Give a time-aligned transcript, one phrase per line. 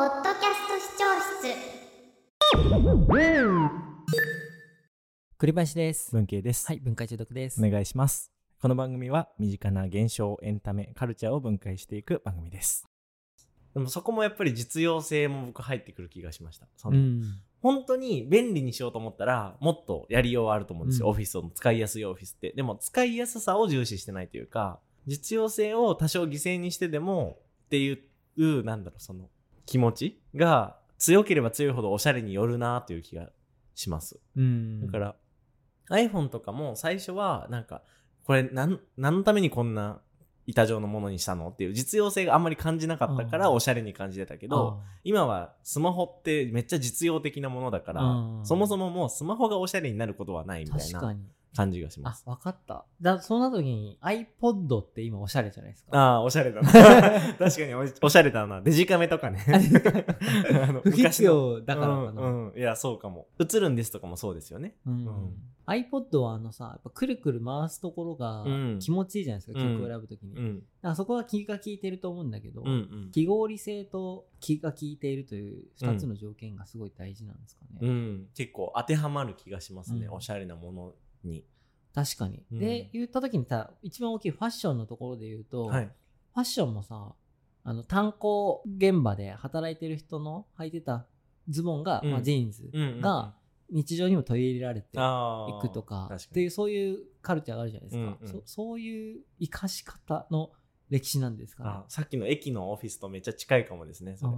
[0.00, 1.04] ポッドキャスト視聴
[1.42, 1.52] 室。
[5.36, 6.10] 栗林です。
[6.12, 7.62] 文系です、はい、文化中毒です。
[7.62, 8.32] お願いします。
[8.62, 12.88] この番組は身近な現象エンタメカルチャーを分解していく番組です。
[13.74, 16.66] でもそこもやっぱり実用性も僕入ってくる気がしました。
[16.78, 17.22] そうのん。
[17.60, 21.10] 本当に便利にしようと思ったらもっとやりようはあると思うんですよ、うん。
[21.10, 22.54] オフィスの使いやすいオフィスって。
[22.56, 27.36] でも使いやすさを重視してないというか実用性を多少犠牲にしてでも
[27.66, 27.92] ってい
[28.38, 29.28] うなんだろうその
[29.70, 33.30] 気持ちが強ければ強いほどおしゃれによるなという気が
[33.76, 34.18] します。
[34.36, 34.80] うん。
[34.80, 35.14] だから、
[35.90, 37.82] iPhone とかも最初はなんか
[38.24, 40.00] これ何のためにこんな
[40.48, 48.46] 板状のものにしたのっていう実用性があんまり感じなかったからおしゃれに感じてたけど今はスマホってめっちゃ実用的なものだからうん。
[48.46, 51.16] そもそももうスマホがおしゃれになることはないみたいな。
[51.56, 52.22] 感じがしまあす、。
[52.26, 52.84] わかった。
[53.00, 55.98] だそんな時に iPod って今おしゃれじゃないですか？
[55.98, 56.70] ああーおしゃれだな。
[57.38, 58.60] 確かにおおしゃれだな。
[58.60, 59.40] デジカメとかね。
[60.84, 62.22] 不必要だからかな。
[62.22, 63.26] うんうん、いやそうかも。
[63.38, 64.76] 映るんですとかもそうですよね。
[64.86, 65.06] うん。
[65.06, 65.34] うん。
[65.66, 68.78] iPod はあのさ、やっぱくるくる回すところがうん。
[68.80, 69.76] 気持ちいいじゃないですか、うん。
[69.78, 70.34] 曲を選ぶときに。
[70.34, 72.72] だかうんらそこは気が利いてると思うんだけど、うんう
[73.08, 73.10] ん。
[73.12, 77.78] 記号理性と気が利いているという2つの条件がすごい大事なんですかね。
[77.82, 80.14] うん、結構当てはまる気がしますね、うん。
[80.14, 81.44] おしゃれなものに。
[81.94, 82.44] 確かに。
[82.52, 85.84] うんで、言った時にさ、一番大きいファッションのところで言うと、はい。
[85.86, 87.14] ファッションもさ、
[87.64, 91.06] あの、炭鉱現場で働いてる人の履いてた
[91.48, 93.34] ズボンが、うんまあ、ジーンズが
[93.70, 94.90] 日常にも取り入れられてい
[95.60, 98.02] くとか、確っていう、そういうカルチャーがあるじゃないですか。
[98.02, 100.50] うんうんそそういう生かし方の
[100.88, 101.84] 歴史なんですかねあ。
[101.88, 104.32] さっきの駅のオフィスとめっちゃ近いかもですね、それ。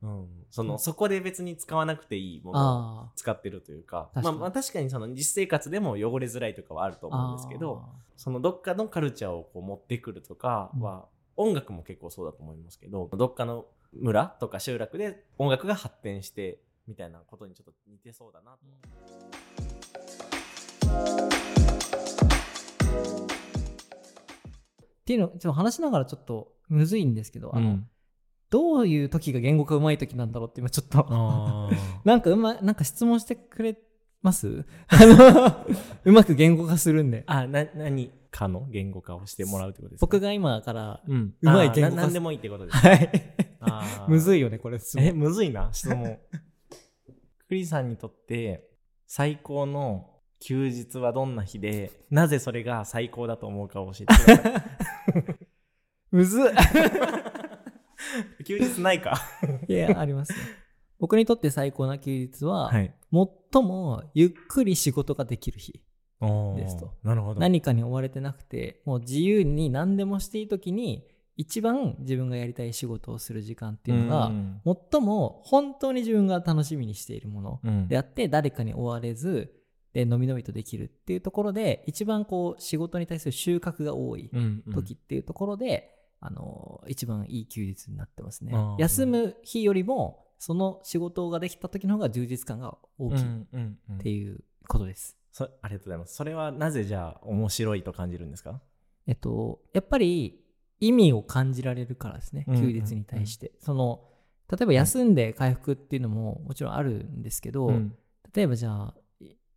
[0.00, 2.62] うん、そのそこで別に使わなくていいものを
[3.06, 4.24] あ使ってるというか、確かに。
[4.24, 7.16] まあ、まあ確かにその実生活でも汚れづらいとかはあるとあ。
[7.16, 7.84] 思うんですけど、
[8.16, 18.58] そのどっかのカルチャーをこう持ってくるとかは、音楽も結構そうだと思いますけど、どっかの村とか集落で音楽が発展してみたいなことにちょっと似てそうだなと。
[24.84, 27.88] っていうの、ちょっと話しながらちょっとむずいんですけど、あの、うん
[28.50, 31.06] どういう時が言語化うまい時なんだろうって今ちょっと、
[32.04, 33.78] なんかうま、なんか質問してくれ
[34.22, 34.64] ます？
[34.88, 35.66] あの、
[36.04, 37.24] うまく言語化するんで。
[37.26, 40.06] あ、な、何かの言語化をしてもらうってことですか？
[40.06, 42.76] 僕が今から、うまい言語化んでもいいってことです。
[42.78, 43.10] はい。
[44.08, 44.78] むずいよね、これ。
[44.98, 46.18] え、むずいな、質問。
[47.48, 48.68] クリさんにとって
[49.06, 50.10] 最高の
[50.40, 54.64] 休日はどんな日で、なぜそれが最高だと思うかを教えてくださ
[56.10, 56.48] むずっい。
[58.48, 59.20] 休日ないか。
[59.68, 60.38] いや、ありますよ。
[60.98, 62.94] 僕にとって最高な休日は、い。
[63.52, 65.82] 最もゆっくり仕事ができる日。
[66.56, 66.94] ですと。
[67.04, 67.40] なるほど。
[67.40, 74.60] 何かに追われてなくて、もう自由に何でもしていい時に、一番自分がやりたい仕事をする時間っていうのが、ん
[74.90, 79.54] 最も本当に自分が楽しみにしているものうんであって、誰かに追われず、
[79.92, 84.30] で、のびのびとできるっていうところで、一番こう、仕事に対する収穫が多い
[84.74, 95.16] 時っていうところで、あの、一番いい休日になってますね休む日よりも、その仕事ができた時の方が充実感が大きいっうんうんうんていうことです。
[95.32, 96.14] そありがとうございます。
[96.14, 98.60] それはなぜじゃあ面白いと感じるんですか？
[99.06, 100.40] えっと、やっぱり
[100.80, 103.52] 意味を感じられるからですね、うんうん休日に対して。
[103.60, 104.04] その、
[104.50, 107.94] 例えば休んで回復っていうのももちろんあるんですけど、うん
[108.34, 108.94] 例えばじゃあ、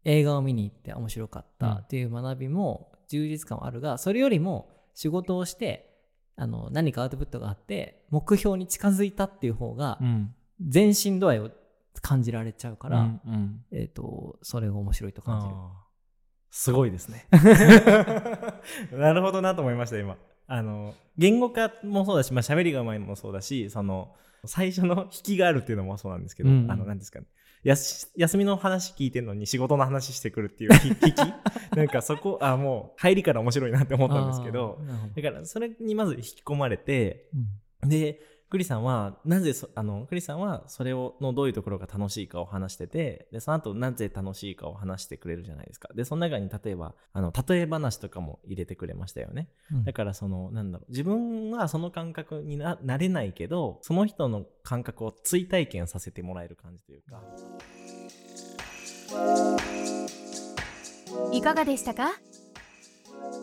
[0.06, 5.91] 映画を見に行って面白かっうんたっていう学びも充実感はあるが、それよりも仕事をして、
[6.36, 10.36] あの何かアウトプットがあって、目標に近づいたっていう方がう、ん
[10.74, 11.50] 前進度合いを
[12.02, 15.54] 感じられちゃうから、うんうんえっ、と、それが面白いと感じる。
[16.52, 17.28] すごいですね。
[18.92, 20.18] なるほどなと思いました、今。
[20.48, 24.14] あの、言語化もそうだし、まあ、喋りがうまいのもそうだし、その、
[24.46, 27.26] 最初の引きがあるっていうのもそうなんですけど、うんあの、なんですかね。
[27.64, 31.18] やす休みの話聞いてるのに仕事の話してくるっていうひ引き
[31.76, 34.80] なんかそこ、あ、もう入りから面白いなって思ったんですけど。
[35.16, 37.30] だからそれにまず引き込まれて、
[37.84, 37.90] うん。
[37.90, 38.20] で、
[38.52, 45.88] クリさんは、なぜそ、あの、クリさんは、それを、のどういうところが楽しいかを話してて、で、その後、なぜ楽しいかを話してくれるじゃないですか。
[45.96, 49.48] で、その中に、例えば、あの、例え話とかも入れてくれましたよね。
[49.72, 57.24] うんだから、その、なんだろう、自分はその感覚にななれないけど、その人の感覚を追体験させてもらえる感じというか。
[61.32, 62.10] いかがでしたか？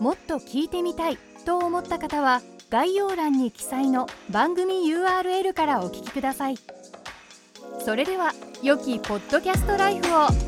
[0.01, 1.17] もっと聞いてみたい
[1.47, 6.57] と思った方は概要欄に記載の番組 URL からお聞きください。
[7.85, 8.33] それでは
[8.63, 10.48] 良きポッドキャストライフを。